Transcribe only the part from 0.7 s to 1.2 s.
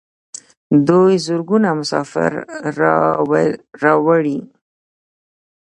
دوی